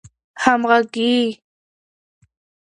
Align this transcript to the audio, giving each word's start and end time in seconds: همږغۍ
همږغۍ 0.43 1.19